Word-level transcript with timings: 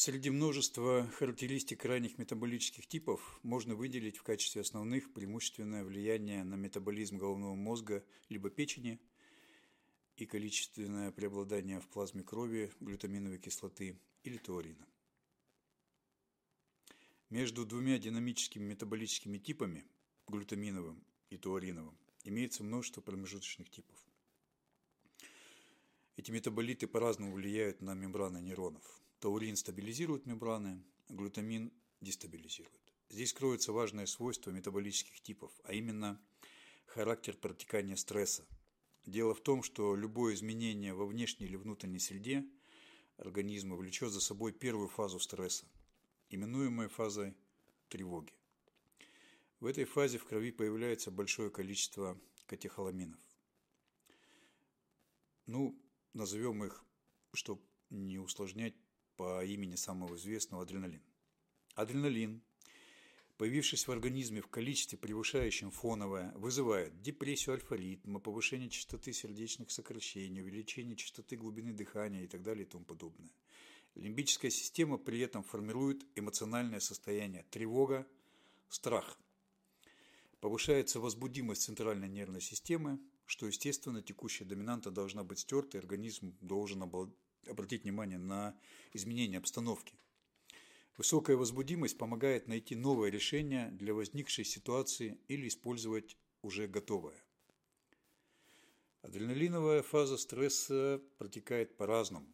Среди 0.00 0.30
множества 0.30 1.10
характеристик 1.18 1.84
ранних 1.84 2.18
метаболических 2.18 2.86
типов 2.86 3.40
можно 3.42 3.74
выделить 3.74 4.16
в 4.16 4.22
качестве 4.22 4.60
основных 4.60 5.12
преимущественное 5.12 5.82
влияние 5.82 6.44
на 6.44 6.54
метаболизм 6.54 7.18
головного 7.18 7.56
мозга 7.56 8.04
либо 8.28 8.48
печени 8.48 9.00
и 10.14 10.24
количественное 10.24 11.10
преобладание 11.10 11.80
в 11.80 11.88
плазме 11.88 12.22
крови 12.22 12.72
глютаминовой 12.78 13.38
кислоты 13.38 13.98
или 14.22 14.36
таурина. 14.36 14.86
Между 17.28 17.66
двумя 17.66 17.98
динамическими 17.98 18.62
метаболическими 18.62 19.38
типами, 19.38 19.84
глютаминовым 20.28 21.02
и 21.28 21.38
туариновым, 21.38 21.98
имеется 22.22 22.62
множество 22.62 23.00
промежуточных 23.00 23.68
типов. 23.68 23.98
Эти 26.14 26.30
метаболиты 26.30 26.86
по-разному 26.86 27.32
влияют 27.32 27.82
на 27.82 27.94
мембраны 27.94 28.38
нейронов– 28.38 29.02
Таурин 29.20 29.56
стабилизирует 29.56 30.26
мембраны, 30.26 30.84
глутамин 31.08 31.72
дестабилизирует. 32.00 32.80
Здесь 33.08 33.32
кроется 33.32 33.72
важное 33.72 34.06
свойство 34.06 34.50
метаболических 34.50 35.20
типов, 35.20 35.52
а 35.64 35.72
именно 35.72 36.20
характер 36.86 37.36
протекания 37.36 37.96
стресса. 37.96 38.46
Дело 39.06 39.34
в 39.34 39.40
том, 39.40 39.62
что 39.62 39.96
любое 39.96 40.34
изменение 40.34 40.94
во 40.94 41.06
внешней 41.06 41.46
или 41.46 41.56
внутренней 41.56 41.98
среде 41.98 42.46
организма 43.16 43.74
влечет 43.74 44.12
за 44.12 44.20
собой 44.20 44.52
первую 44.52 44.88
фазу 44.88 45.18
стресса, 45.18 45.66
именуемой 46.28 46.88
фазой 46.88 47.34
тревоги. 47.88 48.32
В 49.58 49.66
этой 49.66 49.84
фазе 49.84 50.18
в 50.18 50.24
крови 50.24 50.52
появляется 50.52 51.10
большое 51.10 51.50
количество 51.50 52.20
катехоламинов. 52.46 53.18
Ну, 55.46 55.82
назовем 56.12 56.62
их, 56.62 56.84
чтобы 57.32 57.62
не 57.90 58.18
усложнять, 58.18 58.74
по 59.18 59.44
имени 59.44 59.74
самого 59.74 60.14
известного 60.14 60.62
адреналин. 60.62 61.02
Адреналин, 61.74 62.40
появившись 63.36 63.88
в 63.88 63.90
организме 63.90 64.40
в 64.40 64.46
количестве 64.46 64.96
превышающем 64.96 65.72
фоновое, 65.72 66.32
вызывает 66.36 67.02
депрессию 67.02 67.54
альфа-ритма, 67.54 68.20
повышение 68.20 68.70
частоты 68.70 69.12
сердечных 69.12 69.72
сокращений, 69.72 70.40
увеличение 70.40 70.94
частоты 70.94 71.36
глубины 71.36 71.72
дыхания 71.72 72.22
и 72.22 72.28
так 72.28 72.42
далее 72.42 72.64
и 72.64 72.68
тому 72.68 72.84
подобное. 72.84 73.32
Лимбическая 73.96 74.52
система 74.52 74.98
при 74.98 75.18
этом 75.18 75.42
формирует 75.42 76.06
эмоциональное 76.14 76.80
состояние 76.80 77.44
тревога, 77.50 78.06
страх. 78.68 79.18
Повышается 80.40 81.00
возбудимость 81.00 81.62
центральной 81.62 82.08
нервной 82.08 82.40
системы, 82.40 83.00
что, 83.26 83.48
естественно, 83.48 84.00
текущая 84.00 84.44
доминанта 84.44 84.92
должна 84.92 85.24
быть 85.24 85.40
стерта, 85.40 85.76
и 85.76 85.80
организм 85.80 86.36
должен 86.40 86.84
обратить 87.48 87.84
внимание 87.84 88.18
на 88.18 88.54
изменение 88.92 89.38
обстановки. 89.38 89.94
Высокая 90.98 91.36
возбудимость 91.36 91.96
помогает 91.96 92.48
найти 92.48 92.74
новое 92.74 93.10
решение 93.10 93.70
для 93.70 93.94
возникшей 93.94 94.44
ситуации 94.44 95.18
или 95.28 95.46
использовать 95.46 96.16
уже 96.42 96.66
готовое. 96.66 97.14
Адреналиновая 99.02 99.82
фаза 99.82 100.18
стресса 100.18 101.00
протекает 101.18 101.76
по-разному. 101.76 102.26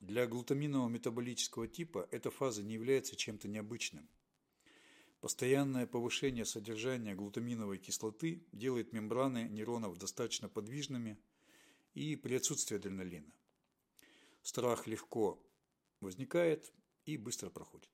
Для 0.00 0.26
глутаминового 0.26 0.88
метаболического 0.88 1.68
типа 1.68 2.08
эта 2.10 2.32
фаза 2.32 2.64
не 2.64 2.74
является 2.74 3.14
чем-то 3.14 3.46
необычным. 3.46 4.08
Постоянное 5.20 5.86
повышение 5.86 6.44
содержания 6.44 7.14
глутаминовой 7.14 7.78
кислоты 7.78 8.42
делает 8.50 8.92
мембраны 8.92 9.48
нейронов 9.48 9.98
достаточно 9.98 10.48
подвижными 10.48 11.16
и 11.94 12.16
при 12.16 12.34
отсутствии 12.34 12.76
адреналина 12.76 13.30
страх 14.50 14.88
легко 14.88 15.40
возникает 16.00 16.72
и 17.04 17.16
быстро 17.16 17.50
проходит. 17.50 17.88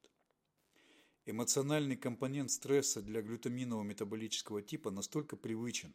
Эмоциональный 1.26 1.96
компонент 1.96 2.50
стресса 2.50 3.02
для 3.02 3.20
глютаминового 3.20 3.84
метаболического 3.84 4.62
типа 4.62 4.90
настолько 4.90 5.36
привычен, 5.36 5.92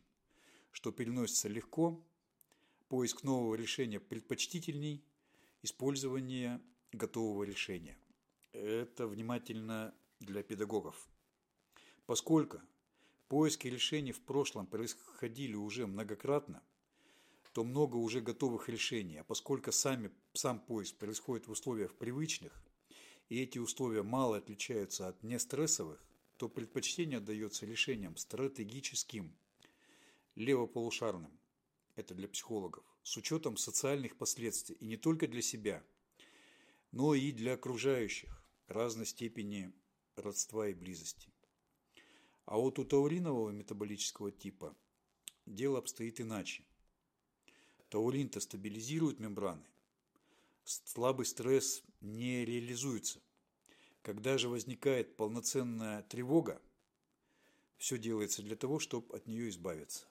что 0.72 0.92
переносится 0.92 1.48
легко, 1.50 2.00
поиск 2.90 3.24
нового 3.24 3.56
решения 3.56 4.00
предпочтительней 4.00 5.04
использования 5.64 6.62
готового 6.92 7.44
решения. 7.44 7.98
Это 8.52 9.08
внимательно 9.08 9.96
для 10.20 10.44
педагогов. 10.44 11.10
Поскольку 12.06 12.62
поиски 13.30 13.68
решений 13.68 14.12
в 14.12 14.22
прошлом 14.22 14.68
происходили 14.68 15.56
уже 15.56 15.88
многократно, 15.88 16.62
то 17.54 17.64
много 17.64 17.98
уже 17.98 18.22
готовых 18.22 18.70
решений. 18.70 19.18
А 19.18 19.24
поскольку 19.24 19.72
сами, 19.72 20.12
сам 20.34 20.60
поиск 20.60 20.98
происходит 20.98 21.48
в 21.48 21.52
условиях 21.52 21.96
привычных, 21.96 22.54
и 23.30 23.42
эти 23.42 23.60
условия 23.60 24.04
мало 24.04 24.38
отличаются 24.38 25.08
от 25.08 25.24
нестрессовых, 25.24 26.04
то 26.38 26.50
предпочтение 26.50 27.18
отдается 27.18 27.66
решениям 27.66 28.18
стратегическим, 28.18 29.36
левополушарным, 30.36 31.32
это 31.96 32.16
для 32.16 32.28
психологов, 32.28 32.84
с 33.04 33.18
учетом 33.18 33.58
социальных 33.58 34.18
последствий, 34.18 34.76
и 34.76 34.86
не 34.86 34.98
только 34.98 35.28
для 35.28 35.42
себя, 35.42 35.84
но 36.92 37.14
и 37.14 37.32
для 37.32 37.54
окружающих 37.54 38.44
разной 38.68 39.06
степени 39.06 39.74
родства 40.16 40.68
и 40.68 40.74
близости. 40.74 41.32
А 42.46 42.58
вот 42.58 42.80
у 42.80 42.86
тауринового 42.86 43.52
метаболического 43.52 44.32
типа 44.32 44.76
дело 45.46 45.80
обстоит 45.80 46.20
иначе. 46.20 46.64
Таурин-то 47.92 48.40
стабилизирует 48.40 49.20
мембраны. 49.20 49.66
Слабый 50.64 51.26
стресс 51.26 51.84
не 52.00 52.46
реализуется. 52.46 53.20
Когда 54.02 54.38
же 54.38 54.48
возникает 54.48 55.18
полноценная 55.18 56.02
тревога, 56.04 56.62
все 57.78 57.98
делается 57.98 58.44
для 58.44 58.56
того, 58.56 58.80
чтобы 58.80 59.14
от 59.14 59.28
нее 59.28 59.50
избавиться. 59.50 60.08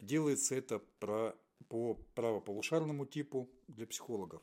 Делается 0.00 0.56
это 0.56 0.80
про, 0.98 1.38
по 1.68 1.94
правополушарному 2.16 3.06
типу 3.06 3.48
для 3.68 3.86
психологов. 3.86 4.42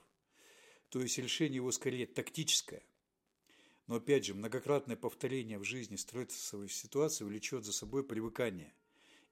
То 0.88 1.02
есть 1.02 1.18
решение 1.18 1.58
его 1.58 1.74
скорее 1.74 2.06
тактическое. 2.06 2.84
Но 3.88 3.96
опять 3.96 4.24
же, 4.24 4.34
многократное 4.34 4.96
повторение 4.96 5.60
в 5.60 5.66
жизни 5.66 5.98
стрессовой 5.98 6.70
ситуации 6.70 7.26
влечет 7.26 7.66
за 7.66 7.74
собой 7.74 8.06
привыкание 8.06 8.74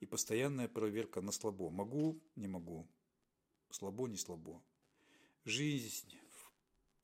и 0.01 0.05
постоянная 0.05 0.67
проверка 0.67 1.21
на 1.21 1.31
слабо. 1.31 1.69
Могу, 1.69 2.21
не 2.35 2.49
могу, 2.49 2.85
слабо, 3.73 4.07
не 4.07 4.17
слабо. 4.17 4.61
Жизнь 5.45 6.15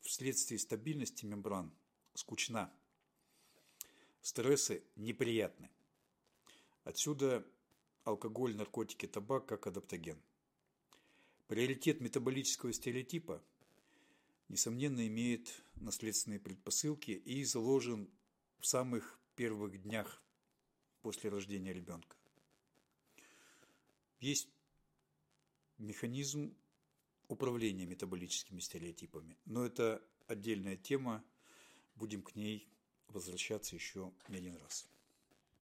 вследствие 0.02 0.60
стабильности 0.60 1.26
мембран 1.26 1.74
скучна. 2.14 2.72
Стрессы 4.22 4.84
неприятны. 4.96 5.70
Отсюда 6.84 7.46
алкоголь, 8.04 8.56
наркотики, 8.56 9.08
табак 9.08 9.48
как 9.48 9.68
адаптоген. 9.68 10.22
Приоритет 11.48 12.02
метаболического 12.02 12.72
стереотипа, 12.72 13.44
несомненно, 14.48 15.08
имеет 15.08 15.64
наследственные 15.76 16.40
предпосылки 16.40 17.12
и 17.12 17.44
заложен 17.44 18.10
в 18.60 18.68
самых 18.68 19.20
первых 19.36 19.82
днях 19.82 20.22
после 21.02 21.30
рождения 21.32 21.74
ребенка. 21.74 22.16
Есть 24.20 24.50
механизм 25.80 26.56
управления 27.28 27.86
метаболическими 27.86 28.60
стереотипами. 28.60 29.38
Но 29.46 29.66
это 29.66 30.02
отдельная 30.28 30.78
тема, 30.78 31.24
будем 31.96 32.22
к 32.22 32.36
ней 32.36 32.68
возвращаться 33.08 33.76
еще 33.76 34.14
не 34.28 34.38
один 34.38 34.56
раз. 34.58 34.88